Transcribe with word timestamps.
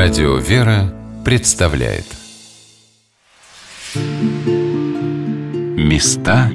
Радио 0.00 0.36
«Вера» 0.36 0.94
представляет 1.24 2.04
Места 5.76 6.52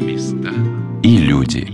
и 1.03 1.17
люди 1.17 1.67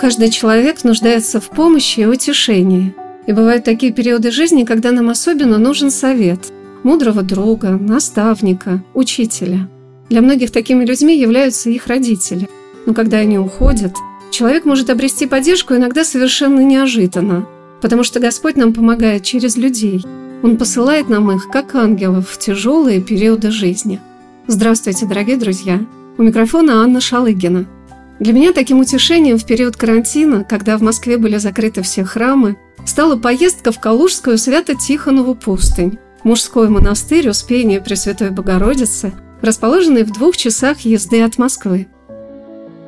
Каждый 0.00 0.30
человек 0.30 0.82
нуждается 0.82 1.38
в 1.38 1.50
помощи 1.50 2.00
и 2.00 2.06
утешении. 2.06 2.94
И 3.26 3.32
бывают 3.32 3.64
такие 3.64 3.92
периоды 3.92 4.30
жизни, 4.30 4.64
когда 4.64 4.92
нам 4.92 5.10
особенно 5.10 5.58
нужен 5.58 5.90
совет 5.90 6.50
мудрого 6.84 7.20
друга, 7.20 7.72
наставника, 7.72 8.82
учителя. 8.94 9.68
Для 10.08 10.22
многих 10.22 10.52
такими 10.52 10.86
людьми 10.86 11.20
являются 11.20 11.68
их 11.68 11.86
родители– 11.86 12.48
но 12.90 12.94
когда 12.94 13.18
они 13.18 13.38
уходят, 13.38 13.94
человек 14.32 14.64
может 14.64 14.90
обрести 14.90 15.26
поддержку 15.26 15.74
иногда 15.76 16.02
совершенно 16.02 16.58
неожиданно, 16.58 17.46
потому 17.80 18.02
что 18.02 18.18
Господь 18.18 18.56
нам 18.56 18.72
помогает 18.72 19.22
через 19.22 19.56
людей. 19.56 20.04
Он 20.42 20.56
посылает 20.56 21.08
нам 21.08 21.30
их, 21.30 21.48
как 21.50 21.76
ангелов, 21.76 22.28
в 22.28 22.36
тяжелые 22.40 23.00
периоды 23.00 23.52
жизни. 23.52 24.00
Здравствуйте, 24.48 25.06
дорогие 25.06 25.36
друзья! 25.36 25.78
У 26.18 26.24
микрофона 26.24 26.82
Анна 26.82 27.00
Шалыгина. 27.00 27.66
Для 28.18 28.32
меня 28.32 28.52
таким 28.52 28.80
утешением 28.80 29.38
в 29.38 29.46
период 29.46 29.76
карантина, 29.76 30.42
когда 30.42 30.76
в 30.76 30.82
Москве 30.82 31.16
были 31.16 31.36
закрыты 31.36 31.82
все 31.82 32.02
храмы, 32.02 32.56
стала 32.84 33.14
поездка 33.14 33.70
в 33.70 33.78
Калужскую 33.78 34.36
Свято-Тихонову 34.36 35.36
пустынь, 35.36 35.96
мужской 36.24 36.68
монастырь 36.68 37.28
Успения 37.28 37.80
Пресвятой 37.80 38.30
Богородицы, 38.30 39.12
расположенный 39.42 40.02
в 40.02 40.10
двух 40.10 40.36
часах 40.36 40.80
езды 40.80 41.22
от 41.22 41.38
Москвы. 41.38 41.86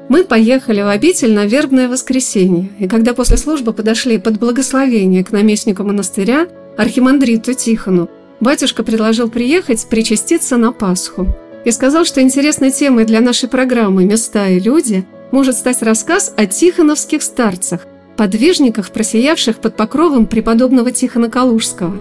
Мы 0.09 0.25
поехали 0.25 0.83
в 0.83 0.89
обитель 0.89 1.33
на 1.33 1.47
вербное 1.47 1.89
воскресенье, 1.89 2.69
и 2.79 2.89
когда 2.89 3.15
после 3.15 3.37
службы 3.37 3.73
подошли 3.73 4.19
под 4.19 4.39
благословение 4.39 5.25
к 5.25 5.33
наместнику 5.33 5.85
монастыря, 5.85 6.49
архимандриту 6.77 7.55
Тихону, 7.55 8.11
батюшка 8.41 8.83
предложил 8.83 9.31
приехать 9.31 9.87
причаститься 9.89 10.57
на 10.57 10.73
Пасху. 10.73 11.29
И 11.65 11.71
сказал, 11.71 12.05
что 12.05 12.21
интересной 12.21 12.73
темой 12.73 13.05
для 13.05 13.21
нашей 13.21 13.49
программы 13.49 14.05
«Места 14.05 14.49
и 14.49 14.59
люди» 14.59 15.05
может 15.31 15.57
стать 15.57 15.81
рассказ 15.83 16.35
о 16.37 16.47
тихоновских 16.47 17.23
старцах, 17.23 17.87
подвижниках, 18.17 18.91
просиявших 18.91 19.59
под 19.59 19.77
покровом 19.77 20.27
преподобного 20.27 20.91
Тихона 20.91 21.31
Калужского. 21.31 21.97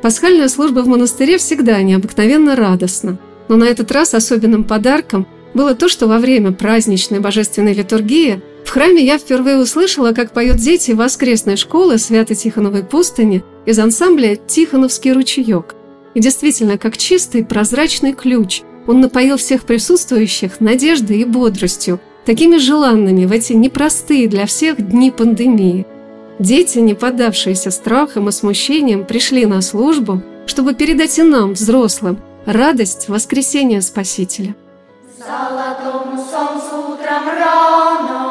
Пасхальная 0.00 0.48
служба 0.48 0.80
в 0.80 0.88
монастыре 0.88 1.36
всегда 1.36 1.82
необыкновенно 1.82 2.56
радостна, 2.56 3.18
но 3.48 3.56
на 3.56 3.64
этот 3.64 3.92
раз 3.92 4.14
особенным 4.14 4.64
подарком– 4.64 5.26
было 5.54 5.74
то, 5.74 5.88
что 5.88 6.06
во 6.06 6.18
время 6.18 6.52
праздничной 6.52 7.20
божественной 7.20 7.72
литургии 7.72 8.40
в 8.64 8.70
храме 8.70 9.04
я 9.04 9.18
впервые 9.18 9.58
услышала, 9.58 10.12
как 10.12 10.32
поют 10.32 10.56
дети 10.56 10.92
воскресной 10.92 11.56
школы 11.56 11.98
Свято-Тихоновой 11.98 12.84
пустыни 12.84 13.42
из 13.64 13.78
ансамбля 13.78 14.36
«Тихоновский 14.36 15.12
ручеек». 15.12 15.74
И 16.14 16.20
действительно, 16.20 16.76
как 16.76 16.96
чистый 16.96 17.44
прозрачный 17.44 18.12
ключ, 18.12 18.62
он 18.86 19.00
напоил 19.00 19.36
всех 19.36 19.64
присутствующих 19.64 20.60
надеждой 20.60 21.20
и 21.20 21.24
бодростью, 21.24 22.00
такими 22.26 22.58
желанными 22.58 23.24
в 23.24 23.32
эти 23.32 23.54
непростые 23.54 24.28
для 24.28 24.44
всех 24.46 24.76
дни 24.76 25.10
пандемии. 25.10 25.86
Дети, 26.38 26.78
не 26.78 26.94
поддавшиеся 26.94 27.70
страхам 27.70 28.28
и 28.28 28.32
смущениям, 28.32 29.04
пришли 29.04 29.46
на 29.46 29.62
службу, 29.62 30.22
чтобы 30.46 30.74
передать 30.74 31.18
и 31.18 31.22
нам, 31.22 31.54
взрослым, 31.54 32.18
радость 32.44 33.08
воскресения 33.08 33.80
Спасителя– 33.80 34.54
Золотому 35.18 36.16
солнцу 36.16 36.92
утром 36.92 37.28
рано, 37.28 38.27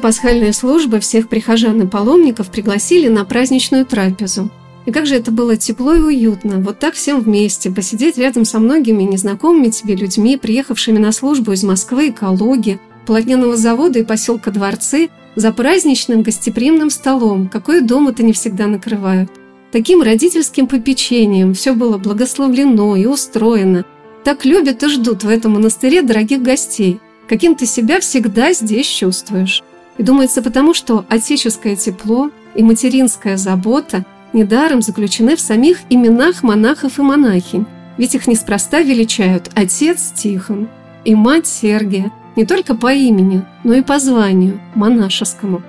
пасхальной 0.00 0.52
службы 0.52 0.98
всех 0.98 1.28
прихожан 1.28 1.80
и 1.82 1.86
паломников 1.86 2.50
пригласили 2.50 3.08
на 3.08 3.24
праздничную 3.24 3.86
трапезу. 3.86 4.50
И 4.86 4.92
как 4.92 5.06
же 5.06 5.14
это 5.14 5.30
было 5.30 5.56
тепло 5.56 5.94
и 5.94 6.00
уютно, 6.00 6.58
вот 6.58 6.78
так 6.78 6.94
всем 6.94 7.20
вместе, 7.20 7.70
посидеть 7.70 8.18
рядом 8.18 8.44
со 8.44 8.58
многими 8.58 9.04
незнакомыми 9.04 9.68
тебе 9.68 9.94
людьми, 9.94 10.36
приехавшими 10.36 10.98
на 10.98 11.12
службу 11.12 11.52
из 11.52 11.62
Москвы 11.62 12.08
и 12.08 12.12
Калуги, 12.12 12.80
полотняного 13.06 13.56
завода 13.56 13.98
и 13.98 14.04
поселка 14.04 14.50
Дворцы, 14.50 15.10
за 15.36 15.52
праздничным 15.52 16.22
гостеприимным 16.22 16.90
столом, 16.90 17.48
какой 17.48 17.82
дом 17.82 18.08
это 18.08 18.22
не 18.22 18.32
всегда 18.32 18.66
накрывают. 18.66 19.30
Таким 19.70 20.02
родительским 20.02 20.66
попечением 20.66 21.54
все 21.54 21.74
было 21.74 21.96
благословлено 21.96 22.96
и 22.96 23.06
устроено. 23.06 23.84
Так 24.24 24.44
любят 24.44 24.82
и 24.82 24.88
ждут 24.88 25.22
в 25.22 25.28
этом 25.28 25.52
монастыре 25.52 26.02
дорогих 26.02 26.42
гостей, 26.42 26.98
каким 27.28 27.54
ты 27.54 27.66
себя 27.66 28.00
всегда 28.00 28.52
здесь 28.52 28.86
чувствуешь. 28.86 29.62
И 29.98 30.02
думается 30.02 30.42
потому, 30.42 30.74
что 30.74 31.04
отеческое 31.08 31.76
тепло 31.76 32.30
и 32.54 32.62
материнская 32.62 33.36
забота 33.36 34.04
недаром 34.32 34.82
заключены 34.82 35.36
в 35.36 35.40
самих 35.40 35.78
именах 35.90 36.42
монахов 36.42 36.98
и 36.98 37.02
монахинь, 37.02 37.66
ведь 37.98 38.14
их 38.14 38.26
неспроста 38.26 38.80
величают 38.80 39.50
отец 39.54 40.12
Тихон 40.14 40.68
и 41.04 41.14
мать 41.14 41.46
Сергия, 41.46 42.12
не 42.36 42.46
только 42.46 42.74
по 42.74 42.92
имени, 42.92 43.44
но 43.64 43.74
и 43.74 43.82
по 43.82 43.98
званию, 43.98 44.60
монашескому. 44.74 45.62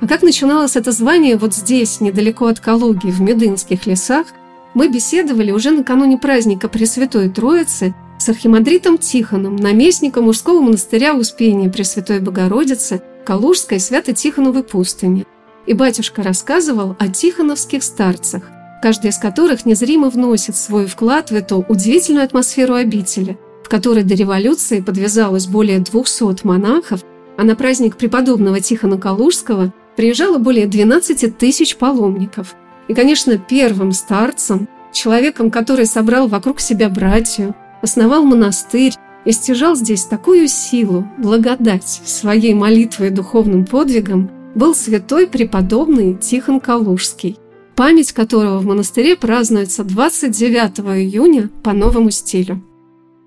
А 0.00 0.06
как 0.06 0.22
начиналось 0.22 0.76
это 0.76 0.92
звание 0.92 1.36
вот 1.36 1.54
здесь, 1.54 2.00
недалеко 2.00 2.46
от 2.46 2.58
Калуги, 2.58 3.10
в 3.10 3.20
Медынских 3.20 3.86
лесах, 3.86 4.26
мы 4.72 4.88
беседовали 4.88 5.50
уже 5.50 5.72
накануне 5.72 6.16
праздника 6.16 6.68
Пресвятой 6.68 7.28
Троицы 7.28 7.94
с 8.18 8.28
архимандритом 8.28 8.98
Тихоном, 8.98 9.56
наместником 9.56 10.24
мужского 10.24 10.60
монастыря 10.60 11.14
Успения 11.14 11.68
Пресвятой 11.68 12.20
Богородицы 12.20 13.02
Калужской 13.24 13.80
Свято-Тихоновой 13.80 14.62
пустыни. 14.62 15.26
И 15.66 15.74
батюшка 15.74 16.22
рассказывал 16.22 16.96
о 16.98 17.08
тихоновских 17.08 17.82
старцах, 17.82 18.44
каждый 18.82 19.10
из 19.10 19.18
которых 19.18 19.66
незримо 19.66 20.10
вносит 20.10 20.56
свой 20.56 20.86
вклад 20.86 21.30
в 21.30 21.34
эту 21.34 21.64
удивительную 21.68 22.24
атмосферу 22.24 22.74
обители, 22.74 23.38
в 23.64 23.68
которой 23.68 24.02
до 24.02 24.14
революции 24.14 24.80
подвязалось 24.80 25.46
более 25.46 25.78
200 25.78 26.46
монахов, 26.46 27.02
а 27.36 27.44
на 27.44 27.54
праздник 27.54 27.96
преподобного 27.96 28.60
Тихона 28.60 28.98
Калужского 28.98 29.72
приезжало 29.96 30.38
более 30.38 30.66
12 30.66 31.36
тысяч 31.38 31.76
паломников. 31.76 32.54
И, 32.88 32.94
конечно, 32.94 33.38
первым 33.38 33.92
старцем, 33.92 34.68
человеком, 34.92 35.50
который 35.50 35.86
собрал 35.86 36.26
вокруг 36.26 36.60
себя 36.60 36.88
братью, 36.88 37.54
основал 37.82 38.24
монастырь 38.24 38.94
и 39.24 39.32
стяжал 39.32 39.76
здесь 39.76 40.04
такую 40.04 40.48
силу, 40.48 41.06
благодать 41.18 42.00
своей 42.04 42.54
молитвой 42.54 43.08
и 43.08 43.10
духовным 43.10 43.64
подвигом, 43.66 44.30
был 44.54 44.74
святой 44.74 45.26
преподобный 45.26 46.14
Тихон 46.14 46.60
Калужский, 46.60 47.36
память 47.76 48.12
которого 48.12 48.58
в 48.58 48.66
монастыре 48.66 49.16
празднуется 49.16 49.84
29 49.84 50.80
июня 50.80 51.50
по 51.62 51.72
новому 51.72 52.10
стилю. 52.10 52.62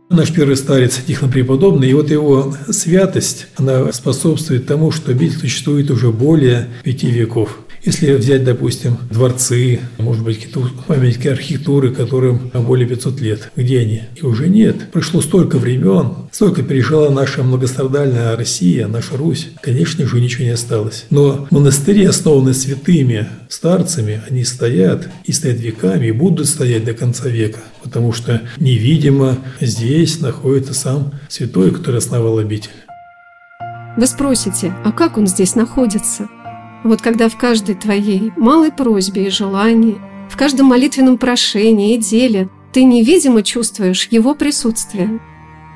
Наш 0.09 0.31
первый 0.31 0.57
старец 0.57 0.99
Тихон 1.07 1.31
Преподобный, 1.31 1.89
и 1.89 1.93
вот 1.93 2.11
его 2.11 2.53
святость, 2.69 3.47
она 3.55 3.91
способствует 3.91 4.67
тому, 4.67 4.91
что 4.91 5.11
обитель 5.11 5.39
существует 5.39 5.89
уже 5.89 6.11
более 6.11 6.69
пяти 6.83 7.09
веков. 7.09 7.59
Если 7.85 8.13
взять, 8.13 8.45
допустим, 8.45 8.97
дворцы, 9.11 9.81
может 9.97 10.23
быть, 10.23 10.37
какие-то 10.37 10.69
памятники 10.87 11.27
архитектуры, 11.27 11.93
которым 11.93 12.49
более 12.53 12.87
500 12.87 13.19
лет, 13.19 13.51
где 13.57 13.79
они? 13.79 14.03
И 14.15 14.25
уже 14.25 14.47
нет. 14.47 14.89
Прошло 14.91 15.21
столько 15.21 15.57
времен, 15.57 16.13
столько 16.31 16.63
пережила 16.63 17.09
наша 17.09 17.43
многострадальная 17.43 18.37
Россия, 18.37 18.87
наша 18.87 19.17
Русь. 19.17 19.49
Конечно 19.61 20.05
же, 20.05 20.21
ничего 20.21 20.45
не 20.45 20.51
осталось. 20.51 21.05
Но 21.09 21.45
монастыри, 21.51 22.05
основанные 22.05 22.53
святыми 22.53 23.27
старцами, 23.49 24.21
они 24.29 24.45
стоят 24.45 25.09
и 25.25 25.33
стоят 25.33 25.59
веками, 25.59 26.07
и 26.07 26.11
будут 26.11 26.47
стоять 26.47 26.85
до 26.85 26.93
конца 26.93 27.27
века. 27.27 27.59
Потому 27.83 28.13
что 28.13 28.43
невидимо 28.59 29.37
здесь 29.59 30.21
находится 30.21 30.73
сам 30.73 31.11
святой, 31.27 31.71
который 31.71 31.97
основал 31.97 32.37
обитель. 32.37 32.71
Вы 33.97 34.07
спросите, 34.07 34.73
а 34.85 34.91
как 34.93 35.17
он 35.17 35.27
здесь 35.27 35.55
находится? 35.55 36.29
Вот 36.83 37.01
когда 37.01 37.29
в 37.29 37.37
каждой 37.37 37.75
твоей 37.75 38.33
малой 38.35 38.71
просьбе 38.71 39.27
и 39.27 39.29
желании, 39.29 39.97
в 40.29 40.37
каждом 40.37 40.67
молитвенном 40.67 41.17
прошении 41.17 41.95
и 41.95 41.97
деле 41.97 42.49
ты 42.73 42.83
невидимо 42.83 43.43
чувствуешь 43.43 44.07
его 44.11 44.35
присутствие. 44.35 45.19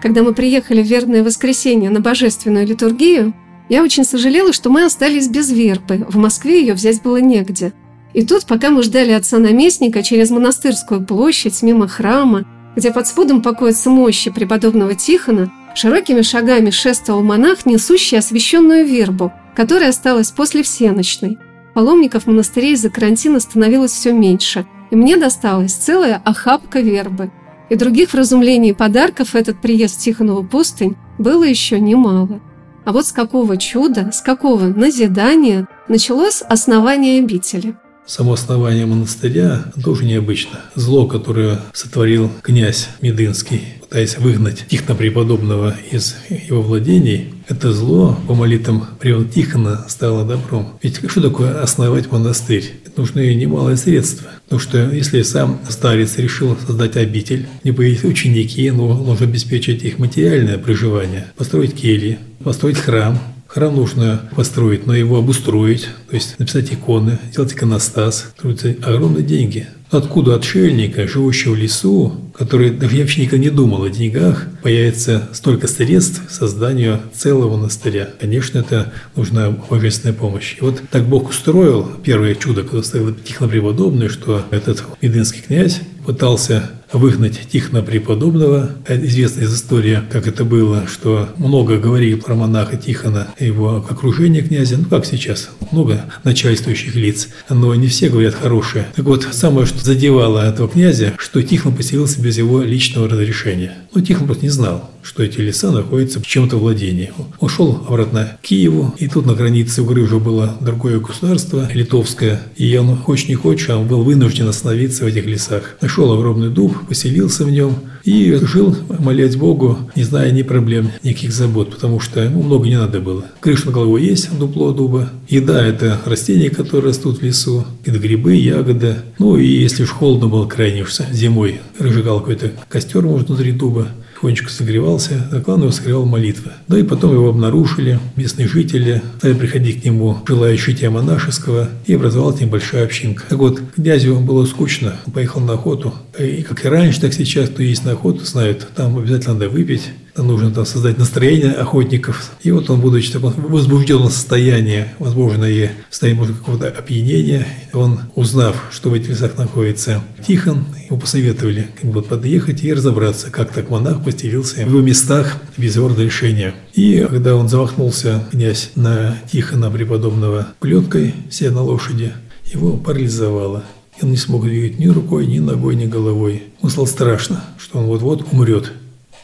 Когда 0.01 0.23
мы 0.23 0.33
приехали 0.33 0.81
в 0.81 0.85
Вербное 0.87 1.23
воскресенье 1.23 1.89
на 1.89 2.01
божественную 2.01 2.67
литургию, 2.67 3.33
я 3.69 3.83
очень 3.83 4.03
сожалела, 4.03 4.53
что 4.53 4.69
мы 4.69 4.83
остались 4.83 5.27
без 5.27 5.51
вербы, 5.51 6.05
в 6.09 6.17
Москве 6.17 6.61
ее 6.61 6.73
взять 6.73 7.01
было 7.01 7.17
негде. 7.17 7.73
И 8.13 8.25
тут, 8.25 8.45
пока 8.45 8.69
мы 8.69 8.83
ждали 8.83 9.11
отца-наместника 9.11 10.01
через 10.01 10.29
монастырскую 10.29 11.05
площадь, 11.05 11.61
мимо 11.61 11.87
храма, 11.87 12.45
где 12.75 12.91
под 12.91 13.07
спудом 13.07 13.41
покоятся 13.41 13.89
мощи 13.89 14.31
преподобного 14.31 14.95
Тихона, 14.95 15.51
Широкими 15.77 16.23
шагами 16.23 16.71
шествовал 16.71 17.21
монах, 17.21 17.67
несущий 17.67 18.17
освященную 18.17 18.83
вербу, 18.83 19.31
которая 19.57 19.89
осталась 19.89 20.29
после 20.29 20.61
всеночной. 20.61 21.39
Паломников 21.73 22.27
монастырей 22.27 22.73
из-за 22.73 22.91
карантина 22.91 23.39
становилось 23.39 23.91
все 23.91 24.13
меньше, 24.13 24.67
и 24.91 24.95
мне 24.95 25.17
досталась 25.17 25.73
целая 25.73 26.21
охапка 26.23 26.79
вербы. 26.79 27.31
И 27.71 27.75
других 27.75 28.13
вразумлений 28.13 28.69
и 28.69 28.73
подарков 28.73 29.33
этот 29.33 29.59
приезд 29.59 29.95
в 29.95 30.03
Тихонову 30.03 30.43
пустынь 30.43 30.95
было 31.17 31.43
еще 31.43 31.79
немало. 31.79 32.39
А 32.85 32.91
вот 32.91 33.07
с 33.07 33.11
какого 33.11 33.57
чуда, 33.57 34.11
с 34.11 34.21
какого 34.21 34.65
назидания 34.65 35.67
началось 35.87 36.43
основание 36.43 37.19
обители– 37.19 37.75
Само 38.07 38.33
основание 38.33 38.85
монастыря 38.85 39.65
тоже 39.83 40.05
необычно. 40.05 40.61
Зло, 40.75 41.07
которое 41.07 41.59
сотворил 41.73 42.31
князь 42.41 42.87
Медынский, 43.01 43.61
пытаясь 43.81 44.17
выгнать 44.17 44.65
Тихона 44.69 44.95
преподобного 44.95 45.75
из 45.91 46.15
его 46.29 46.61
владений, 46.61 47.33
это 47.49 47.73
зло 47.73 48.17
по 48.27 48.33
молитвам 48.33 48.87
привод 48.99 49.31
Тихона 49.31 49.85
стало 49.89 50.25
добром. 50.25 50.79
Ведь 50.81 51.01
что 51.09 51.21
такое 51.21 51.61
основать 51.61 52.09
монастырь? 52.09 52.73
Нужны 52.95 53.35
немалые 53.35 53.75
средства. 53.75 54.29
Потому 54.45 54.59
что 54.61 54.89
если 54.89 55.21
сам 55.21 55.59
старец 55.69 56.17
решил 56.17 56.57
создать 56.65 56.95
обитель, 56.95 57.47
не 57.65 57.73
появились 57.73 58.05
ученики, 58.05 58.71
но 58.71 58.93
нужно 58.93 59.25
обеспечить 59.25 59.83
их 59.83 59.99
материальное 59.99 60.57
проживание, 60.57 61.27
построить 61.35 61.75
кельи, 61.75 62.19
построить 62.43 62.77
храм, 62.77 63.19
Храм 63.57 63.75
нужно 63.75 64.21
построить, 64.35 64.85
но 64.85 64.93
его 64.93 65.17
обустроить, 65.17 65.87
то 66.07 66.13
есть 66.13 66.37
написать 66.37 66.71
иконы, 66.71 67.17
сделать 67.31 67.53
иконостас. 67.53 68.31
Трудятся 68.39 68.75
огромные 68.83 69.23
деньги. 69.23 69.65
Откуда 69.89 70.35
отшельника, 70.35 71.07
живущего 71.07 71.53
в 71.53 71.57
лесу, 71.57 72.13
который 72.37 72.69
даже 72.69 72.97
вообще 72.97 73.21
никогда 73.21 73.43
не 73.43 73.49
думал 73.49 73.81
о 73.85 73.89
деньгах, 73.89 74.45
появится 74.61 75.27
столько 75.33 75.67
средств 75.67 76.27
к 76.27 76.29
созданию 76.29 76.99
целого 77.15 77.57
монастыря? 77.57 78.09
Конечно, 78.19 78.59
это 78.59 78.93
нужна 79.15 79.49
божественная 79.49 80.13
помощь. 80.13 80.55
И 80.59 80.61
вот 80.61 80.83
так 80.91 81.07
Бог 81.07 81.31
устроил 81.31 81.89
первое 82.03 82.35
чудо, 82.35 82.61
когда 82.61 82.83
ставил 82.83 83.15
Тихонопреподобный, 83.15 84.09
что 84.09 84.45
этот 84.51 84.83
медынский 85.01 85.41
князь 85.41 85.81
пытался 86.05 86.69
выгнать 86.91 87.39
Тихона 87.51 87.81
Преподобного. 87.81 88.71
Известна 88.87 89.41
из 89.41 89.53
истории, 89.53 90.01
как 90.11 90.27
это 90.27 90.45
было, 90.45 90.87
что 90.87 91.29
много 91.37 91.77
говорили 91.77 92.15
про 92.15 92.35
монаха 92.35 92.77
Тихона 92.77 93.27
и 93.39 93.45
его 93.45 93.77
окружение 93.77 94.41
князя, 94.41 94.77
ну 94.77 94.85
как 94.85 95.05
сейчас, 95.05 95.49
много 95.71 96.05
начальствующих 96.23 96.95
лиц, 96.95 97.29
но 97.49 97.73
не 97.75 97.87
все 97.87 98.09
говорят 98.09 98.35
хорошие. 98.35 98.87
Так 98.95 99.05
вот, 99.05 99.27
самое, 99.31 99.67
что 99.67 99.83
задевало 99.83 100.39
этого 100.39 100.69
князя, 100.69 101.13
что 101.17 101.41
Тихон 101.43 101.75
поселился 101.75 102.21
без 102.21 102.37
его 102.37 102.61
личного 102.61 103.09
разрешения. 103.09 103.75
Ну, 103.93 104.01
Тихон 104.01 104.27
просто 104.27 104.45
не 104.45 104.49
знал, 104.49 104.89
что 105.01 105.23
эти 105.23 105.39
леса 105.39 105.71
находятся 105.71 106.19
в 106.19 106.27
чем-то 106.27 106.57
владении. 106.57 107.11
Он 107.39 107.49
шел 107.49 107.83
обратно 107.87 108.37
к 108.41 108.45
Киеву, 108.45 108.93
и 108.97 109.07
тут 109.07 109.25
на 109.25 109.33
границе 109.33 109.81
у 109.81 109.97
уже 109.97 110.19
было 110.19 110.55
другое 110.61 110.99
государство, 110.99 111.67
литовское, 111.73 112.41
и 112.55 112.75
он, 112.77 112.95
хочешь 112.97 113.27
не 113.27 113.35
хочешь, 113.35 113.69
он 113.69 113.87
был 113.87 114.03
вынужден 114.03 114.47
остановиться 114.47 115.05
в 115.05 115.07
этих 115.07 115.25
лесах. 115.25 115.75
Нашел 115.81 116.11
огромный 116.11 116.49
дуб, 116.49 116.76
поселился 116.85 117.45
в 117.45 117.51
нем 117.51 117.75
и 118.03 118.39
жил, 118.41 118.75
молясь 118.99 119.35
Богу, 119.35 119.77
не 119.95 120.03
зная 120.03 120.31
ни 120.31 120.41
проблем, 120.41 120.91
никаких 121.03 121.33
забот, 121.33 121.71
потому 121.71 121.99
что 121.99 122.21
ему 122.21 122.41
много 122.41 122.67
не 122.67 122.77
надо 122.77 123.01
было. 123.01 123.25
Крыша 123.41 123.67
на 123.67 123.71
голову 123.73 123.97
есть, 123.97 124.37
дупло 124.37 124.71
дуба. 124.71 125.09
Еда– 125.27 125.65
это 125.65 125.99
растения, 126.05 126.49
которые 126.49 126.89
растут 126.89 127.19
в 127.19 127.23
лесу, 127.23 127.65
это 127.83 127.99
грибы, 127.99 128.35
ягоды. 128.35 128.95
Ну 129.19 129.37
и 129.37 129.45
если 129.45 129.83
уж 129.83 129.89
холодно 129.89 130.27
было 130.27 130.47
крайне 130.47 130.85
зимой, 131.11 131.59
разжигал 131.77 132.19
какой-то 132.19 132.51
костер, 132.69 133.01
может, 133.01 133.27
внутри 133.27 133.51
дуба, 133.51 133.89
тихонечко 134.17 134.49
согревался, 134.49 135.29
а 135.31 135.39
главное, 135.39 135.69
согревал 135.69 136.05
молитва. 136.05 136.53
Да 136.67 136.79
и 136.79 136.83
потом 136.83 137.13
его 137.13 137.29
обнаружили 137.29 137.99
местные 138.15 138.47
жители, 138.47 139.03
стали 139.19 139.33
приходить 139.33 139.81
к 139.81 139.85
нему 139.85 140.17
желающие 140.27 140.75
тем 140.75 140.93
монашеского, 140.93 141.69
и 141.85 141.93
образовалась 141.93 142.41
небольшая 142.41 142.85
общинка. 142.85 143.25
Так 143.29 143.37
вот, 143.37 143.61
князю 143.75 144.15
было 144.15 144.45
скучно, 144.45 144.95
он 145.05 145.13
поехал 145.13 145.41
на 145.41 145.53
охоту, 145.53 145.93
и 146.17 146.41
как 146.41 146.65
и 146.65 146.67
раньше, 146.67 146.99
так 146.99 147.13
сейчас, 147.13 147.49
кто 147.49 147.61
есть 147.61 147.85
на 147.85 147.91
охоту, 147.91 148.25
знают, 148.25 148.67
там 148.75 148.97
обязательно 148.97 149.35
надо 149.35 149.49
выпить, 149.49 149.83
нужно 150.23 150.51
там 150.51 150.65
создать 150.65 150.97
настроение 150.97 151.51
охотников. 151.51 152.31
И 152.43 152.51
вот 152.51 152.69
он, 152.69 152.81
будучи 152.81 153.09
в 153.09 153.13
таком 153.13 153.33
возбужденном 153.37 154.09
состоянии, 154.09 154.85
возможно, 154.99 155.45
и 155.45 155.67
в 155.67 155.71
состоянии 155.89 156.19
может, 156.19 156.37
какого-то 156.37 156.67
опьянения, 156.67 157.47
он, 157.73 157.99
узнав, 158.15 158.55
что 158.71 158.89
в 158.89 158.93
этих 158.93 159.09
лесах 159.09 159.37
находится 159.37 160.01
Тихон, 160.25 160.65
ему 160.89 160.99
посоветовали 160.99 161.67
как 161.79 161.91
бы 161.91 162.01
подъехать 162.01 162.63
и 162.63 162.73
разобраться, 162.73 163.29
как 163.31 163.51
так 163.51 163.69
монах 163.69 164.03
постелился 164.03 164.65
в 164.65 164.69
его 164.69 164.81
местах 164.81 165.37
без 165.57 165.75
его 165.75 165.89
разрешения. 165.89 166.53
И 166.73 167.05
когда 167.09 167.35
он 167.35 167.49
замахнулся, 167.49 168.23
князь, 168.31 168.71
на 168.75 169.17
Тихона 169.31 169.69
преподобного 169.69 170.47
плеткой, 170.59 171.13
сидя 171.29 171.51
на 171.51 171.61
лошади, 171.61 172.13
его 172.45 172.77
парализовало. 172.77 173.63
И 173.99 174.05
он 174.05 174.11
не 174.11 174.17
смог 174.17 174.43
двигать 174.43 174.79
ни 174.79 174.87
рукой, 174.87 175.25
ни 175.25 175.39
ногой, 175.39 175.75
ни 175.75 175.85
головой. 175.85 176.43
Ему 176.59 176.69
стало 176.69 176.85
страшно, 176.85 177.43
что 177.57 177.79
он 177.79 177.85
вот-вот 177.85 178.27
умрет 178.31 178.71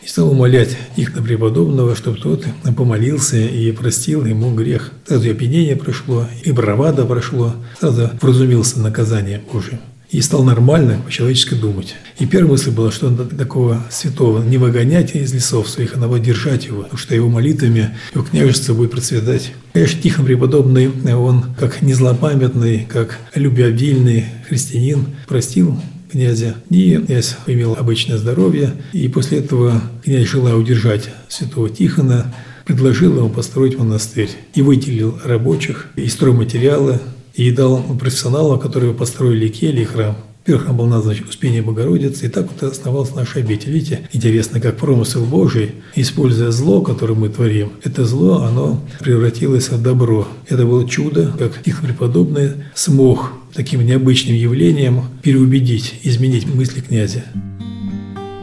и 0.04 0.08
стал 0.08 0.32
умолять 0.32 0.78
их 0.96 1.16
на 1.16 1.22
преподобного, 1.22 1.96
чтобы 1.96 2.18
тот 2.18 2.46
помолился 2.76 3.38
и 3.38 3.72
простил 3.72 4.26
ему 4.26 4.54
грех. 4.54 4.92
Сразу 5.08 5.28
и 5.28 5.32
опьянение 5.32 5.76
прошло, 5.76 6.28
и 6.44 6.52
бравада 6.52 7.06
прошло, 7.06 7.54
сразу 7.80 8.10
вразумился 8.22 8.80
наказание 8.80 9.42
Божие. 9.52 9.80
И 10.10 10.22
стал 10.22 10.44
нормально 10.44 11.02
по-человечески 11.04 11.56
думать. 11.56 11.96
И 12.20 12.28
первая 12.28 12.52
мысль 12.52 12.70
была, 12.70 12.92
что 12.92 13.10
надо 13.10 13.36
такого 13.36 13.84
святого 13.90 14.44
не 14.44 14.60
выгонять 14.60 15.16
из 15.16 15.34
лесов 15.34 15.68
своих, 15.68 15.96
а 15.96 16.00
надо 16.00 16.20
держать 16.20 16.68
его, 16.68 16.84
потому 16.84 17.00
что 17.00 17.16
его 17.16 17.30
молитвами 17.30 17.98
его 18.14 18.24
княжество 18.24 18.76
будет 18.76 18.92
процветать. 18.92 19.54
Конечно, 19.74 20.02
Тихон 20.04 20.26
преподобный, 20.26 20.92
он 21.16 21.46
как 21.58 21.82
незлопамятный, 21.82 22.86
как 22.88 23.18
любвеобильный 23.34 24.26
христианин 24.48 25.08
простил 25.28 25.82
князя. 26.14 26.56
И 26.70 26.96
князь 26.96 27.36
имел 27.48 27.74
обычное 27.74 28.18
здоровье, 28.18 28.74
и 28.94 29.08
после 29.08 29.40
этого 29.40 29.82
князь, 30.04 30.28
желая 30.28 30.56
удержать 30.56 31.10
святого 31.28 31.70
Тихона, 31.70 32.34
предложил 32.66 33.18
ему 33.18 33.30
построить 33.30 33.78
монастырь 33.78 34.30
и 34.54 34.62
выделил 34.62 35.20
рабочих 35.24 35.88
и 35.96 36.08
стройматериалы, 36.08 37.00
и 37.34 37.50
дал 37.50 37.82
профессионалам, 38.00 38.60
которые 38.60 38.94
построили 38.94 39.48
кельи 39.48 39.82
и 39.82 39.86
храм. 39.86 40.16
Храм 40.46 40.76
был 40.76 40.88
назван 40.88 41.16
Успение 41.28 41.62
Богородицы, 41.62 42.26
и 42.26 42.30
так 42.30 42.48
вот 42.52 42.70
основался 42.70 43.16
наш 43.16 43.38
обитель. 43.38 43.72
Видите, 43.72 44.10
интересно, 44.12 44.60
как 44.60 44.78
промысел 44.78 45.24
Божий, 45.24 45.76
используя 45.96 46.52
зло, 46.52 46.82
которое 46.82 47.14
мы 47.14 47.30
творим, 47.30 47.72
это 47.84 48.06
зло, 48.06 48.44
оно 48.44 48.82
превратилось 49.00 49.70
в 49.70 49.82
добро. 49.82 50.28
Это 50.50 50.66
было 50.66 50.88
чудо, 50.88 51.34
как 51.40 51.64
Тихо 51.64 51.86
Преподобный 51.86 52.52
смог 52.76 53.32
таким 53.54 53.86
необычным 53.86 54.36
явлением 54.36 55.04
переубедить, 55.22 56.00
изменить 56.04 56.46
мысли 56.46 56.82
князя. 56.82 57.24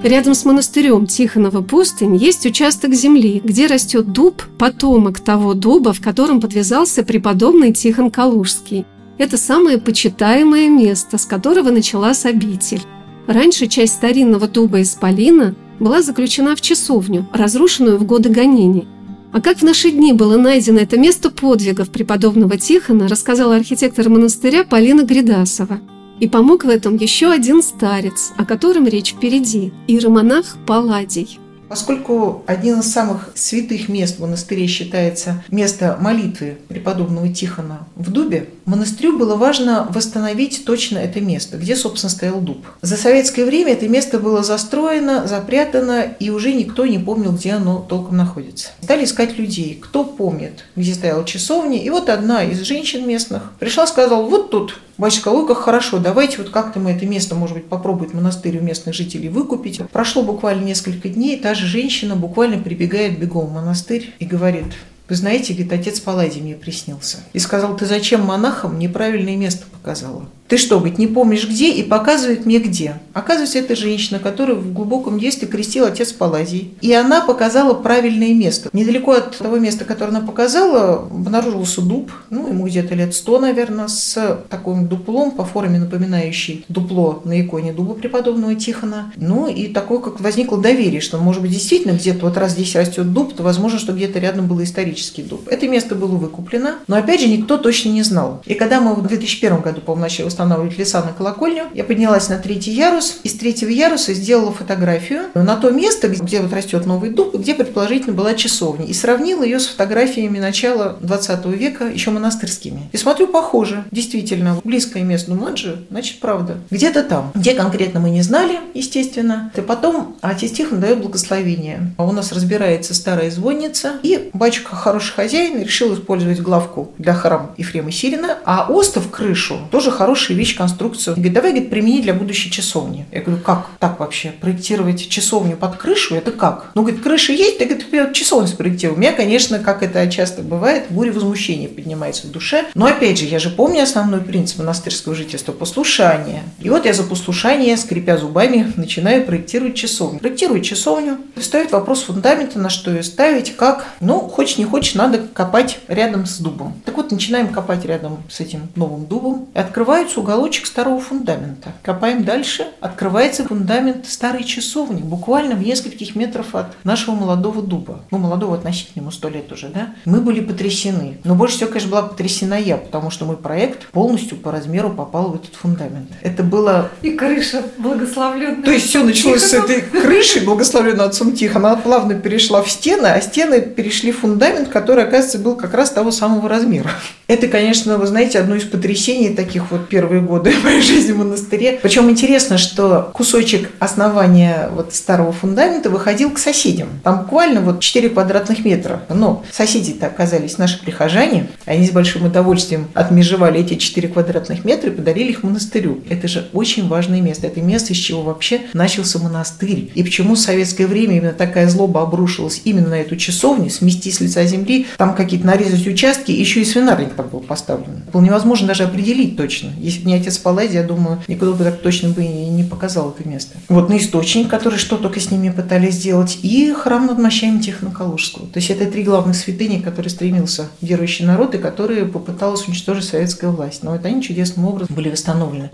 Рядом 0.02 0.34
с 0.34 0.46
монастырем 0.46 1.06
Тихонова 1.06 1.60
пустынь 1.60 2.16
есть 2.16 2.46
участок 2.46 2.94
земли, 2.94 3.42
где 3.44 3.66
растет 3.66 4.12
дуб, 4.12 4.42
потомок 4.58 5.20
того 5.20 5.52
дуба, 5.52 5.92
в 5.92 6.00
котором 6.00 6.40
подвязался 6.40 7.02
преподобный 7.02 7.74
Тихон 7.74 8.10
Калужский. 8.10 8.86
Это 9.20 9.36
самое 9.36 9.76
почитаемое 9.76 10.70
место, 10.70 11.18
с 11.18 11.26
которого 11.26 11.68
началась 11.68 12.24
обитель. 12.24 12.80
Раньше 13.26 13.66
часть 13.66 13.96
старинного 13.96 14.48
дуба 14.48 14.78
из 14.78 14.94
Полина 14.94 15.54
была 15.78 16.00
заключена 16.00 16.56
в 16.56 16.62
часовню, 16.62 17.28
разрушенную 17.30 17.98
в 17.98 18.04
годы 18.04 18.30
гонений. 18.30 18.88
А 19.30 19.42
как 19.42 19.58
в 19.58 19.62
наши 19.62 19.90
дни 19.90 20.14
было 20.14 20.38
найдено 20.38 20.78
это 20.78 20.98
место 20.98 21.28
подвигов 21.28 21.90
преподобного 21.90 22.56
Тихона, 22.56 23.08
рассказала 23.08 23.56
архитектор 23.56 24.08
монастыря 24.08 24.64
Полина 24.64 25.02
Гридасова. 25.02 25.80
И 26.18 26.26
помог 26.26 26.64
в 26.64 26.70
этом 26.70 26.96
еще 26.96 27.30
один 27.30 27.62
старец, 27.62 28.32
о 28.38 28.46
котором 28.46 28.86
речь 28.86 29.12
впереди– 29.12 29.70
иеромонах 29.86 30.56
Палладий. 30.66 31.38
Поскольку 31.70 32.42
один 32.48 32.80
из 32.80 32.92
самых 32.92 33.30
святых 33.36 33.88
мест 33.88 34.16
в 34.16 34.22
монастыре 34.22 34.66
считается 34.66 35.44
место 35.52 35.96
молитвы 36.00 36.58
преподобного 36.66 37.28
Тихона 37.28 37.86
в 37.94 38.10
Дубе, 38.10 38.48
монастырю 38.64 39.16
было 39.16 39.36
важно 39.36 39.86
восстановить 39.88 40.64
точно 40.64 40.98
это 40.98 41.20
место, 41.20 41.58
где, 41.58 41.76
собственно, 41.76 42.10
стоял 42.10 42.40
дуб. 42.40 42.66
За 42.82 42.96
советское 42.96 43.44
время 43.44 43.74
это 43.74 43.88
место 43.88 44.18
было 44.18 44.42
застроено, 44.42 45.28
запрятано, 45.28 46.08
и 46.18 46.30
уже 46.30 46.52
никто 46.52 46.86
не 46.86 46.98
помнил, 46.98 47.30
где 47.30 47.52
оно 47.52 47.86
толком 47.88 48.16
находится. 48.16 48.70
Стали 48.82 49.04
искать 49.04 49.38
людей, 49.38 49.78
кто 49.80 50.02
помнит, 50.02 50.64
где 50.74 50.92
стояла 50.92 51.24
часовня. 51.24 51.80
И 51.80 51.88
вот 51.88 52.08
одна 52.08 52.42
из 52.42 52.62
женщин 52.62 53.06
местных 53.06 53.52
пришла, 53.60 53.86
сказала, 53.86 54.28
вот 54.28 54.50
тут 54.50 54.80
Батюшка 55.00 55.28
Лука, 55.28 55.54
хорошо, 55.54 55.98
давайте 55.98 56.36
вот 56.36 56.50
как-то 56.50 56.78
мы 56.78 56.90
это 56.90 57.06
место, 57.06 57.34
может 57.34 57.56
быть, 57.56 57.70
попробуем 57.70 58.10
монастырь 58.12 58.58
у 58.58 58.60
местных 58.60 58.94
жителей 58.94 59.30
выкупить. 59.30 59.80
Прошло 59.90 60.22
буквально 60.22 60.62
несколько 60.62 61.08
дней, 61.08 61.38
та 61.40 61.54
же 61.54 61.66
женщина 61.66 62.16
буквально 62.16 62.62
прибегает 62.62 63.18
бегом 63.18 63.46
в 63.46 63.52
монастырь 63.54 64.12
и 64.18 64.26
говорит, 64.26 64.66
вы 65.10 65.16
знаете, 65.16 65.52
говорит, 65.52 65.72
отец 65.72 66.00
Палладий 66.00 66.40
мне 66.40 66.54
приснился. 66.54 67.18
И 67.32 67.40
сказал, 67.40 67.76
ты 67.76 67.84
зачем 67.84 68.24
монахам 68.24 68.78
неправильное 68.78 69.36
место 69.36 69.66
показала? 69.70 70.24
Ты 70.50 70.56
что, 70.56 70.78
говорит, 70.78 70.98
не 70.98 71.06
помнишь 71.06 71.48
где? 71.48 71.72
И 71.72 71.84
показывает 71.84 72.44
мне 72.44 72.58
где. 72.58 73.00
Оказывается, 73.12 73.60
это 73.60 73.76
женщина, 73.76 74.18
которая 74.18 74.56
в 74.56 74.72
глубоком 74.72 75.20
детстве 75.20 75.46
крестил 75.46 75.84
отец 75.84 76.12
Палазий. 76.12 76.74
И 76.80 76.92
она 76.92 77.20
показала 77.20 77.72
правильное 77.72 78.34
место. 78.34 78.68
Недалеко 78.72 79.12
от 79.12 79.38
того 79.38 79.58
места, 79.58 79.84
которое 79.84 80.10
она 80.10 80.26
показала, 80.26 81.04
обнаружился 81.04 81.82
дуб, 81.82 82.10
ну, 82.30 82.48
ему 82.48 82.66
где-то 82.66 82.96
лет 82.96 83.14
сто, 83.14 83.38
наверное, 83.38 83.86
с 83.86 84.40
таким 84.48 84.88
дуплом 84.88 85.30
по 85.30 85.44
форме 85.44 85.78
напоминающий 85.78 86.64
дупло 86.68 87.22
на 87.24 87.40
иконе 87.40 87.72
дуба 87.72 87.94
преподобного 87.94 88.56
Тихона. 88.56 89.12
Ну, 89.14 89.46
и 89.46 89.68
такое, 89.68 90.00
как 90.00 90.20
возникло 90.20 90.60
доверие, 90.60 91.00
что, 91.00 91.18
может 91.18 91.42
быть, 91.42 91.52
действительно 91.52 91.92
где-то 91.92 92.26
вот 92.26 92.36
раз 92.36 92.52
здесь 92.52 92.74
растет 92.74 93.12
дуб, 93.12 93.34
то 93.34 93.44
возможно, 93.44 93.78
что 93.78 93.92
где-то 93.92 94.18
рядом 94.18 94.48
был 94.48 94.60
исторический 95.00 95.22
дуб. 95.22 95.48
Это 95.48 95.68
место 95.68 95.94
было 95.94 96.16
выкуплено, 96.16 96.76
но, 96.86 96.96
опять 96.96 97.20
же, 97.20 97.28
никто 97.28 97.56
точно 97.56 97.90
не 97.90 98.02
знал. 98.02 98.42
И 98.46 98.54
когда 98.54 98.80
мы 98.80 98.94
в 98.94 99.06
2001 99.06 99.60
году, 99.60 99.80
по-моему, 99.80 100.02
начали 100.02 100.26
устанавливать 100.26 100.78
леса 100.78 101.02
на 101.02 101.12
колокольню. 101.12 101.64
Я 101.74 101.84
поднялась 101.84 102.28
на 102.28 102.38
третий 102.38 102.72
ярус, 102.72 103.18
из 103.22 103.34
третьего 103.34 103.70
яруса 103.70 104.14
сделала 104.14 104.52
фотографию 104.52 105.24
на 105.34 105.56
то 105.56 105.70
место, 105.70 106.08
где 106.08 106.40
вот 106.40 106.52
растет 106.52 106.86
новый 106.86 107.10
дуб, 107.10 107.34
где 107.34 107.54
предположительно 107.54 108.14
была 108.14 108.34
часовня, 108.34 108.86
и 108.86 108.92
сравнила 108.92 109.42
ее 109.42 109.60
с 109.60 109.66
фотографиями 109.66 110.38
начала 110.38 110.96
20 111.00 111.46
века, 111.46 111.84
еще 111.86 112.10
монастырскими. 112.10 112.88
И 112.92 112.96
смотрю, 112.96 113.26
похоже, 113.26 113.84
действительно, 113.90 114.60
близкое 114.64 115.02
место, 115.02 115.32
ну, 115.32 115.56
же, 115.56 115.84
значит, 115.90 116.20
правда. 116.20 116.58
Где-то 116.70 117.02
там. 117.02 117.32
Где 117.34 117.54
конкретно 117.54 118.00
мы 118.00 118.10
не 118.10 118.22
знали, 118.22 118.60
естественно. 118.74 119.50
И 119.56 119.60
потом 119.60 120.16
отец 120.20 120.52
Тихон 120.52 120.80
дает 120.80 121.00
благословение. 121.00 121.92
У 121.98 122.12
нас 122.12 122.32
разбирается 122.32 122.94
старая 122.94 123.30
звонница, 123.30 123.94
и 124.02 124.30
батюшка, 124.32 124.76
хороший 124.80 125.12
хозяин, 125.12 125.62
решил 125.62 125.94
использовать 125.94 126.40
главку 126.40 126.92
для 126.98 127.14
храма 127.14 127.54
Ефрема 127.56 127.92
Сирина, 127.92 128.38
а 128.44 128.66
остов 128.70 129.10
крышу 129.10 129.58
тоже 129.70 129.90
хорошая 129.90 130.36
вещь, 130.36 130.56
конструкцию. 130.56 131.14
Он 131.14 131.20
говорит, 131.20 131.32
давай 131.32 131.50
говорит, 131.52 131.70
примени 131.70 132.02
для 132.02 132.14
будущей 132.14 132.50
часовни. 132.50 133.06
Я 133.12 133.22
говорю, 133.22 133.42
как 133.42 133.68
так 133.78 134.00
вообще? 134.00 134.32
Проектировать 134.40 135.08
часовню 135.08 135.56
под 135.56 135.76
крышу? 135.76 136.14
Это 136.14 136.32
как? 136.32 136.70
Ну, 136.74 136.82
говорит, 136.82 137.02
крыша 137.02 137.32
есть, 137.32 137.58
ты, 137.58 137.66
говорит, 137.66 138.12
часовню 138.12 138.48
спроектировал. 138.48 138.96
У 138.96 139.00
меня, 139.00 139.12
конечно, 139.12 139.58
как 139.58 139.82
это 139.82 140.10
часто 140.10 140.42
бывает, 140.42 140.86
буря 140.90 141.12
возмущения 141.12 141.68
поднимается 141.68 142.26
в 142.26 142.30
душе. 142.30 142.66
Но 142.74 142.86
опять 142.86 143.18
же, 143.18 143.26
я 143.26 143.38
же 143.38 143.50
помню 143.50 143.82
основной 143.82 144.20
принцип 144.20 144.58
монастырского 144.58 145.14
жительства– 145.14 145.52
послушание. 145.60 146.42
И 146.60 146.70
вот 146.70 146.86
я 146.86 146.92
за 146.92 147.02
послушание, 147.04 147.76
скрипя 147.76 148.16
зубами, 148.16 148.72
начинаю 148.76 149.24
проектировать 149.24 149.74
часовню. 149.74 150.18
Проектирую 150.18 150.62
часовню, 150.62 151.18
ставит 151.40 151.72
вопрос 151.72 152.02
фундамента, 152.02 152.58
на 152.58 152.70
что 152.70 152.90
ее 152.90 153.02
ставить, 153.02 153.56
как. 153.56 153.86
Ну, 154.00 154.20
хочешь 154.20 154.58
не 154.58 154.64
хочешь, 154.70 154.94
надо 154.94 155.18
копать 155.18 155.80
рядом 155.88 156.26
с 156.26 156.38
дубом. 156.38 156.74
Так 156.84 156.96
вот, 156.96 157.10
начинаем 157.10 157.48
копать 157.48 157.84
рядом 157.84 158.22
с 158.28 158.40
этим 158.40 158.68
новым 158.76 159.06
дубом. 159.06 159.48
И 159.54 159.58
открываются 159.58 160.20
уголочек 160.20 160.66
старого 160.66 161.00
фундамента. 161.00 161.72
Копаем 161.82 162.24
дальше, 162.24 162.68
открывается 162.80 163.44
фундамент 163.44 164.06
старой 164.06 164.44
часовни, 164.44 165.02
буквально 165.02 165.54
в 165.54 165.62
нескольких 165.62 166.14
метров 166.14 166.54
от 166.54 166.66
нашего 166.84 167.14
молодого 167.14 167.62
дуба. 167.62 168.00
Ну, 168.10 168.18
молодого 168.18 168.56
относительно, 168.56 169.02
ему 169.02 169.10
сто 169.10 169.28
лет 169.28 169.50
уже, 169.52 169.68
да? 169.68 169.94
Мы 170.04 170.20
были 170.20 170.40
потрясены. 170.40 171.18
Но 171.24 171.34
больше 171.34 171.56
всего, 171.56 171.68
конечно, 171.68 171.90
была 171.90 172.02
потрясена 172.02 172.58
я, 172.58 172.76
потому 172.76 173.10
что 173.10 173.24
мой 173.24 173.36
проект 173.36 173.86
полностью 173.88 174.36
по 174.38 174.52
размеру 174.52 174.90
попал 174.90 175.30
в 175.30 175.34
этот 175.36 175.54
фундамент. 175.54 176.10
Это 176.22 176.42
было... 176.42 176.90
И 177.02 177.10
крыша 177.10 177.62
благословленная. 177.78 178.62
То 178.62 178.70
есть 178.70 178.88
все 178.88 179.02
началось 179.02 179.42
с 179.42 179.52
этой 179.52 179.82
крыши, 179.82 180.44
благословленной 180.44 181.04
отцом 181.06 181.32
Тихона. 181.32 181.72
Она 181.72 181.76
плавно 181.76 182.14
перешла 182.14 182.62
в 182.62 182.70
стены, 182.70 183.06
а 183.06 183.20
стены 183.20 183.60
перешли 183.60 184.12
в 184.12 184.20
фундамент, 184.20 184.59
который, 184.68 185.04
оказывается, 185.04 185.38
был 185.38 185.56
как 185.56 185.74
раз 185.74 185.90
того 185.90 186.10
самого 186.10 186.48
размера. 186.48 186.90
Это, 187.26 187.46
конечно, 187.46 187.96
вы 187.96 188.06
знаете, 188.06 188.40
одно 188.40 188.56
из 188.56 188.64
потрясений 188.64 189.30
таких 189.30 189.70
вот 189.70 189.88
первые 189.88 190.20
годы 190.20 190.52
моей 190.64 190.82
жизни 190.82 191.12
в 191.12 191.18
монастыре. 191.18 191.78
Причем 191.80 192.10
интересно, 192.10 192.58
что 192.58 193.10
кусочек 193.14 193.70
основания 193.78 194.68
вот 194.74 194.94
старого 194.94 195.32
фундамента 195.32 195.90
выходил 195.90 196.30
к 196.30 196.38
соседям. 196.38 196.88
Там 197.04 197.22
буквально 197.22 197.60
вот 197.60 197.80
4 197.80 198.10
квадратных 198.10 198.64
метра. 198.64 199.02
Но 199.08 199.44
соседи-то 199.52 200.06
оказались 200.06 200.58
наши 200.58 200.80
прихожане. 200.80 201.48
Они 201.66 201.86
с 201.86 201.90
большим 201.90 202.26
удовольствием 202.26 202.88
отмежевали 202.94 203.60
эти 203.60 203.74
4 203.74 204.08
квадратных 204.08 204.64
метра 204.64 204.90
и 204.90 204.94
подарили 204.94 205.30
их 205.30 205.42
монастырю. 205.42 206.02
Это 206.08 206.26
же 206.26 206.48
очень 206.52 206.88
важное 206.88 207.20
место. 207.20 207.46
Это 207.46 207.60
место, 207.60 207.92
из 207.92 207.98
чего 207.98 208.22
вообще 208.22 208.62
начался 208.72 209.18
монастырь. 209.18 209.90
И 209.94 210.02
почему 210.02 210.34
в 210.34 210.38
советское 210.38 210.86
время 210.86 211.16
именно 211.18 211.32
такая 211.32 211.68
злоба 211.68 212.02
обрушилась 212.02 212.62
именно 212.64 212.88
на 212.88 213.00
эту 213.00 213.16
часовню, 213.16 213.70
смести 213.70 214.10
с 214.10 214.20
лица 214.20 214.44
земли, 214.50 214.86
там 214.98 215.14
какие-то 215.14 215.46
нарезать 215.46 215.86
участки, 215.86 216.30
еще 216.30 216.60
и 216.60 216.64
свинарник 216.64 217.14
там 217.14 217.28
был 217.28 217.40
поставлен. 217.40 218.02
Было 218.12 218.20
невозможно 218.20 218.68
даже 218.68 218.82
определить 218.84 219.36
точно. 219.36 219.70
Если 219.78 220.02
бы 220.02 220.10
не 220.10 220.16
отец 220.16 220.38
Палладий, 220.38 220.74
я 220.74 220.82
думаю, 220.82 221.22
никто 221.28 221.52
бы 221.52 221.64
так 221.64 221.80
точно 221.80 222.10
бы 222.10 222.22
и 222.22 222.28
не 222.28 222.64
показал 222.64 223.14
это 223.16 223.28
место. 223.28 223.56
Вот 223.68 223.88
на 223.88 223.96
источник, 223.96 224.48
который 224.48 224.78
что 224.78 224.96
только 224.96 225.20
с 225.20 225.30
ними 225.30 225.50
пытались 225.50 225.94
сделать, 225.94 226.38
и 226.42 226.72
храм 226.72 227.06
над 227.06 227.18
мощами 227.18 227.60
Тихоноколужского. 227.60 228.46
То 228.46 228.58
есть 228.58 228.70
это 228.70 228.86
три 228.86 229.02
главных 229.02 229.36
святыни, 229.36 229.80
которые 229.80 230.10
стремился 230.10 230.68
верующий 230.80 231.24
народ 231.24 231.54
и 231.54 231.58
которые 231.58 232.04
попыталась 232.04 232.66
уничтожить 232.66 233.04
советская 233.04 233.50
власть. 233.50 233.82
Но 233.82 233.94
это 233.94 234.08
они 234.08 234.22
чудесным 234.22 234.66
образом 234.66 234.94
были 234.94 235.10
восстановлены. 235.10 235.70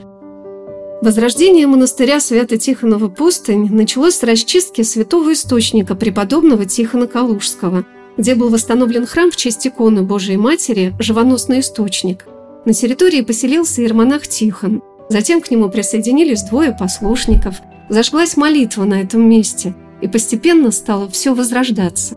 Возрождение 1.03 1.67
монастыря 1.67 2.21
Свято-Тихонова 2.21 3.09
пустынь 3.09 3.69
началось 3.71 4.17
с 4.17 4.23
расчистки 4.23 4.83
святого 4.83 5.35
источника 5.35 5.95
преподобного 5.95 6.65
Тихона 6.65 7.07
Калужского, 7.07 7.85
где 8.17 8.35
был 8.35 8.51
восстановлен 8.51 9.07
храм 9.07 9.31
в 9.31 9.37
честь 9.37 9.67
иконы 9.67 10.03
Божией 10.03 10.37
Матери 10.37 10.95
«Живоносный 10.99 11.61
источник», 11.61 12.27
на 12.67 12.75
территории 12.75 13.21
поселился 13.21 13.81
иеромонах 13.81 14.27
Тихон. 14.27 14.83
Затем 15.09 15.41
к 15.41 15.53
нему 15.53 15.69
присоединились 15.69 16.43
двое 16.43 16.77
послушников. 16.77 17.55
Зажглась 17.89 18.37
молитва 18.37 18.83
на 18.83 19.01
этом 19.03 19.27
месте, 19.29 19.73
и 20.03 20.09
постепенно 20.09 20.73
стало 20.73 21.09
все 21.09 21.33
возрождаться. 21.33 22.17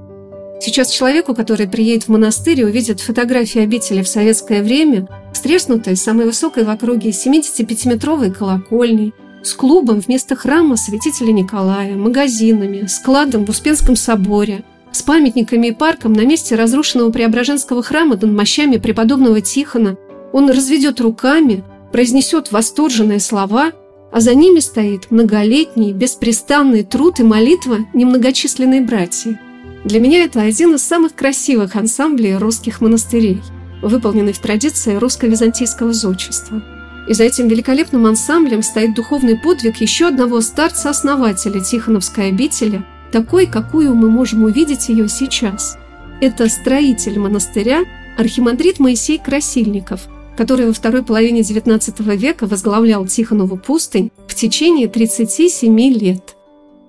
Сейчас 0.59 0.89
человеку, 0.89 1.35
который 1.35 1.69
приедет 1.69 2.05
в 2.05 2.09
монастырь 2.09 2.61
и 2.61 2.63
увидит 2.63 2.99
фотографии 2.99 3.61
обители 3.61 4.01
в 4.01 4.07
советское 4.07 4.63
время, 4.63 5.07
с 5.33 5.39
треснутой, 5.39 5.95
самой 5.95 6.25
высокой 6.25 6.63
в 6.63 6.69
округе 6.69 7.11
75-метровой 7.11 8.31
колокольней, 8.31 9.13
с 9.43 9.53
клубом 9.53 9.99
вместо 9.99 10.35
храма 10.35 10.77
святителя 10.77 11.31
Николая, 11.31 11.95
магазинами, 11.95 12.87
складом 12.87 13.45
в 13.45 13.49
Успенском 13.49 13.95
соборе, 13.95 14.63
с 14.91 15.01
памятниками 15.01 15.67
и 15.67 15.71
парком 15.71 16.13
на 16.13 16.25
месте 16.25 16.55
разрушенного 16.55 17.11
Преображенского 17.11 17.83
храма 17.83 18.15
над 18.15 18.31
мощами 18.31 18.77
преподобного 18.77 19.41
Тихона– 19.41 19.97
он 20.31 20.49
разведет 20.49 21.01
руками, 21.01 21.63
произнесет 21.91 22.51
восторженные 22.51 23.19
слова, 23.19 23.71
а 24.11 24.19
за 24.19 24.33
ними 24.33 24.59
стоит 24.59 25.11
многолетний, 25.11 25.93
беспрестанный 25.93 26.83
труд 26.83 27.19
и 27.19 27.23
молитва 27.23 27.79
немногочисленной 27.93 28.81
братьи. 28.81 29.37
Для 29.85 29.99
меня 29.99 30.23
это 30.23 30.41
один 30.41 30.75
из 30.75 30.83
самых 30.83 31.15
красивых 31.15 31.75
ансамблей 31.75 32.37
русских 32.37 32.81
монастырей, 32.81 33.41
выполненный 33.81 34.33
в 34.33 34.39
традиции 34.39 34.95
русско-византийского 34.95 35.93
зодчества. 35.93 36.61
И 37.07 37.13
за 37.13 37.23
этим 37.23 37.47
великолепным 37.47 38.05
ансамблем 38.05 38.61
стоит 38.61 38.93
духовный 38.93 39.37
подвиг 39.37 39.77
еще 39.77 40.07
одного 40.07 40.41
старца-основателя 40.41 41.61
Тихоновской 41.61 42.27
обители, 42.27 42.83
такой, 43.11 43.45
какую 43.45 43.95
мы 43.95 44.09
можем 44.09 44.43
увидеть 44.43 44.89
ее 44.89 45.07
сейчас. 45.07 45.77
Это 46.21 46.49
строитель 46.49 47.19
монастыря 47.19 47.83
архимандрит 48.17 48.79
Моисей 48.79 49.17
Красильников– 49.17 50.07
который 50.39 50.67
во 50.67 50.71
второй 50.71 51.03
половине 51.03 51.41
XIX 51.41 52.15
века 52.15 52.47
возглавлял 52.47 53.05
Тихонову 53.05 53.57
пустынь 53.57 54.09
в 54.25 54.35
течение 54.35 54.87
37 54.87 55.77
лет. 55.91 56.37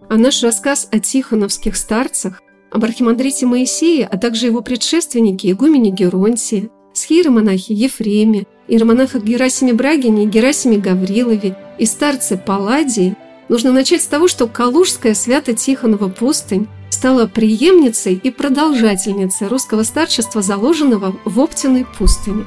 А 0.08 0.16
наш 0.16 0.44
рассказ 0.44 0.86
о 0.92 1.00
тихоновских 1.00 1.76
старцах 1.76 2.40
об 2.70 2.84
архимандрите 2.84 3.46
Моисее, 3.46 4.06
а 4.06 4.16
также 4.18 4.46
его 4.46 4.60
предшественнике 4.60 5.50
игумене 5.50 5.90
Геронтии, 5.90 6.70
схиеромонахе 6.92 7.74
Ефреме, 7.74 8.46
иеромонахах 8.68 9.24
Герасиме 9.24 9.72
Брагине 9.72 10.26
и 10.26 10.28
Герасиме 10.28 10.78
Гаврилове 10.78 11.58
и 11.76 11.86
старце 11.86 12.36
Палладии, 12.36 13.16
нужно 13.50 13.72
начать 13.72 14.02
с 14.02 14.06
того, 14.06 14.28
что 14.28 14.46
Калужская 14.46 15.12
Свято-Тихонова 15.12 16.08
пустынь 16.08 16.68
стала 16.88 17.26
преемницей 17.26 18.14
и 18.14 18.30
продолжательницей 18.30 19.48
русского 19.48 19.82
старчества, 19.82 20.40
заложенного 20.40 21.16
в 21.24 21.40
Оптиной 21.40 21.84
пустыне. 21.98 22.44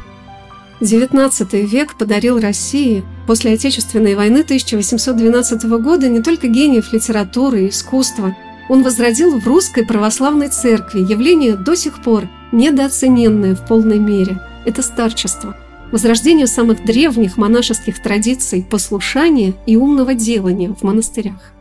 XIX 0.79 1.61
век 1.65 1.97
подарил 1.97 2.39
России 2.39 3.03
после 3.27 3.53
Отечественной 3.53 4.15
войны 4.15 4.39
1812 4.39 5.63
года 5.63 6.07
не 6.07 6.21
только 6.21 6.47
гениев 6.47 6.93
литературы 6.93 7.65
и 7.65 7.69
искусства, 7.69 8.35
он 8.69 8.81
возродил 8.81 9.39
в 9.39 9.47
русской 9.47 9.85
православной 9.85 10.47
церкви 10.47 10.99
явление 10.99 11.55
до 11.55 11.75
сих 11.75 12.01
пор 12.01 12.29
недооцененное 12.53 13.55
в 13.55 13.65
полной 13.67 13.99
мере– 13.99 14.39
это 14.65 14.81
старчество, 14.81 15.55
возрождение 15.93 16.47
самых 16.47 16.83
древних 16.83 17.37
монашеских 17.37 18.01
традиций 18.01 18.65
послушания 18.67 19.53
и 19.67 19.77
умного 19.77 20.15
делания 20.15 20.73
в 20.73 20.81
монастырях. 20.81 21.53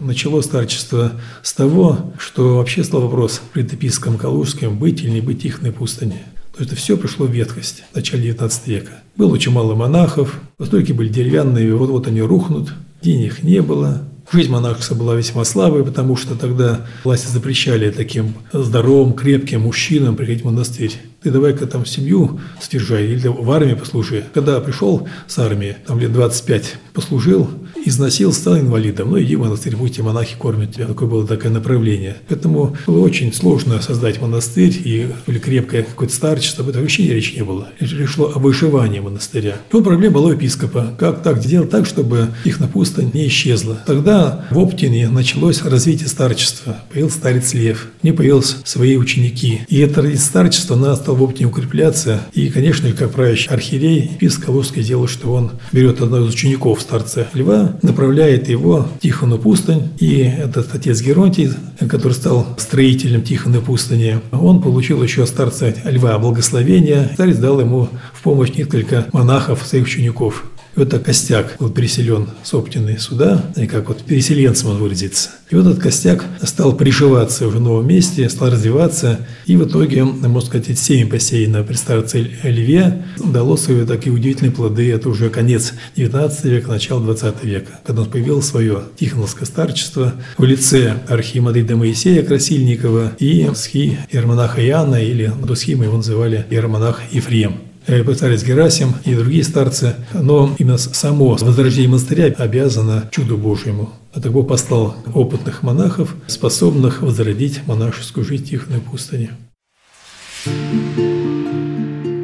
Начало 0.00 0.40
старчество 0.42 1.12
с 1.42 1.54
того, 1.54 2.12
что 2.18 2.56
вообще 2.56 2.82
стал 2.82 3.02
вопрос 3.02 3.40
пред 3.52 3.72
епископом 3.72 4.18
Калужским 4.18 4.76
быть 4.76 5.00
или 5.02 5.10
не 5.10 5.20
быть 5.20 5.42
Тихоной 5.42 5.72
пустыне. 5.72 6.24
То 6.52 6.62
есть 6.62 6.72
это 6.72 6.80
все 6.80 6.96
пришло 6.96 7.26
в 7.26 7.30
ветхость 7.30 7.84
в 7.92 7.96
начале 7.96 8.30
XIX 8.30 8.52
века. 8.66 8.92
Было 9.14 9.32
очень 9.32 9.52
мало 9.52 9.76
монахов, 9.76 10.40
постройки 10.56 10.90
были 10.90 11.08
деревянные, 11.08 11.74
вот-вот 11.74 12.08
они 12.08 12.20
рухнут, 12.20 12.74
денег 13.02 13.44
не 13.44 13.62
было, 13.62 14.02
Жизнь 14.32 14.50
монашества 14.50 14.96
была 14.96 15.14
весьма 15.14 15.44
слабой, 15.44 15.84
потому 15.84 16.16
что 16.16 16.34
тогда 16.34 16.84
власти 17.04 17.28
запрещали 17.28 17.90
таким 17.90 18.34
здоровым, 18.52 19.12
крепким 19.12 19.62
мужчинам 19.62 20.16
приходить 20.16 20.42
в 20.42 20.46
монастырь. 20.46 20.92
Ты 21.22 21.30
давай-ка 21.30 21.66
там 21.66 21.86
семью 21.86 22.40
содержай 22.60 23.06
или 23.06 23.28
в 23.28 23.48
армии 23.52 23.74
послужи. 23.74 24.24
Когда 24.34 24.60
пришел 24.60 25.08
с 25.28 25.38
армии, 25.38 25.76
там 25.86 26.00
лет 26.00 26.12
25 26.12 26.76
послужил, 26.92 27.48
износил, 27.88 28.32
стал 28.32 28.58
инвалидом. 28.58 29.10
Ну, 29.10 29.20
иди 29.20 29.36
в 29.36 29.40
монастырь, 29.40 29.76
будьте 29.76 30.02
монахи, 30.02 30.36
кормят 30.38 30.74
тебя. 30.74 30.86
Такое 30.86 31.08
было 31.08 31.26
такое 31.26 31.50
направление. 31.50 32.16
Поэтому 32.28 32.76
было 32.86 33.00
очень 33.00 33.32
сложно 33.32 33.80
создать 33.80 34.20
монастырь 34.20 34.74
и 34.84 35.08
или 35.26 35.38
крепкое 35.38 35.82
какое-то 35.82 36.14
старчество. 36.14 36.64
Об 36.64 36.70
этом 36.70 36.82
вообще 36.82 37.02
речи 37.02 37.34
не 37.36 37.44
было. 37.44 37.68
Речь 37.78 38.08
шла 38.08 38.26
о 38.26 38.38
выживании 38.38 39.00
монастыря. 39.00 39.56
Вот 39.70 39.84
проблема 39.84 40.14
была 40.14 40.28
у 40.28 40.32
епископа. 40.32 40.94
Как 40.98 41.22
так 41.22 41.42
сделать 41.42 41.70
так, 41.70 41.86
чтобы 41.86 42.28
их 42.44 42.60
на 42.60 42.68
пустынь 42.68 43.10
не 43.12 43.26
исчезла. 43.28 43.78
Тогда 43.86 44.46
в 44.50 44.58
Оптине 44.58 45.08
началось 45.08 45.62
развитие 45.62 46.08
старчества. 46.08 46.78
Появился 46.92 47.18
старец 47.18 47.54
Лев. 47.54 47.88
Не 48.02 48.12
появились 48.12 48.56
свои 48.64 48.96
ученики. 48.96 49.60
И 49.68 49.78
это 49.78 50.16
старчество, 50.16 50.76
она 50.76 50.96
стала 50.96 51.16
в 51.16 51.22
Оптине 51.22 51.48
укрепляться. 51.48 52.22
И, 52.32 52.48
конечно, 52.48 52.90
как 52.92 53.12
правящий 53.12 53.50
архиерей, 53.50 54.10
епископ 54.14 54.46
Калужский 54.46 54.82
делал, 54.82 55.08
что 55.08 55.32
он 55.32 55.50
берет 55.72 56.00
одного 56.00 56.26
из 56.26 56.34
учеников 56.34 56.80
старца 56.80 57.26
Льва, 57.34 57.75
направляет 57.82 58.48
его 58.48 58.86
в 58.96 59.00
Тихону 59.00 59.38
пустынь. 59.38 59.90
И 59.98 60.20
этот 60.20 60.74
отец 60.74 61.00
Геронтий, 61.00 61.50
который 61.88 62.12
стал 62.12 62.46
строителем 62.58 63.22
Тихоной 63.22 63.60
пустыни, 63.60 64.20
он 64.32 64.62
получил 64.62 65.02
еще 65.02 65.22
от 65.22 65.28
старца 65.28 65.74
Льва 65.84 66.18
благословение. 66.18 67.10
Старец 67.14 67.36
дал 67.38 67.60
ему 67.60 67.88
в 68.12 68.22
помощь 68.22 68.54
несколько 68.54 69.06
монахов, 69.12 69.66
своих 69.66 69.84
учеников. 69.84 70.44
Этот 70.76 71.04
костяк 71.04 71.56
был 71.58 71.70
переселен 71.70 72.28
с 72.44 72.52
Оптины 72.52 72.98
сюда, 72.98 73.42
и 73.56 73.66
как 73.66 73.88
вот 73.88 74.02
переселенцем 74.02 74.70
он 74.70 74.76
выразится. 74.76 75.30
И 75.48 75.54
вот 75.54 75.66
этот 75.66 75.82
костяк 75.82 76.22
стал 76.42 76.74
приживаться 76.76 77.46
уже 77.46 77.58
в 77.58 77.60
новом 77.62 77.88
месте, 77.88 78.28
стал 78.28 78.50
развиваться, 78.50 79.26
и 79.46 79.56
в 79.56 79.66
итоге, 79.66 80.04
можно 80.04 80.40
сказать, 80.46 80.78
семя 80.78 81.08
посеяно 81.08 81.62
при 81.62 81.74
старце 81.74 82.30
Льве 82.42 83.04
дало 83.24 83.56
свои 83.56 83.86
такие 83.86 84.12
удивительные 84.12 84.52
плоды. 84.52 84.92
Это 84.92 85.08
уже 85.08 85.30
конец 85.30 85.72
19 85.96 86.44
века, 86.44 86.68
начало 86.68 87.02
20 87.02 87.44
века, 87.44 87.80
когда 87.82 88.02
он 88.02 88.10
появил 88.10 88.42
свое 88.42 88.82
Тихоновское 88.98 89.46
старчество 89.46 90.12
в 90.36 90.44
лице 90.44 90.96
архимандрита 91.08 91.76
Моисея 91.76 92.22
Красильникова 92.22 93.12
и 93.18 93.48
схи 93.54 93.98
Ермонаха 94.12 94.62
Иоанна, 94.66 95.02
или 95.02 95.32
до 95.42 95.54
схимы 95.54 95.84
его 95.84 95.96
называли 95.96 96.44
Ермонах 96.50 97.00
Ефрем 97.12 97.60
старец 97.86 98.42
Герасим 98.42 98.94
и 99.04 99.14
другие 99.14 99.44
старцы, 99.44 99.96
но 100.12 100.54
именно 100.58 100.78
само 100.78 101.36
возрождение 101.40 101.88
монастыря 101.88 102.26
обязано 102.36 103.08
чуду 103.10 103.36
Божьему. 103.36 103.92
А 104.12 104.20
так 104.20 104.32
Бог 104.32 104.48
послал 104.48 104.96
опытных 105.14 105.62
монахов, 105.62 106.14
способных 106.26 107.02
возродить 107.02 107.66
монашескую 107.66 108.24
жизнь 108.24 108.44
в 108.44 108.48
Тихоной 108.48 108.80
пустыне. 108.80 109.30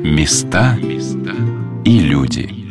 Места 0.04 0.78
и 1.84 1.98
люди– 1.98 2.56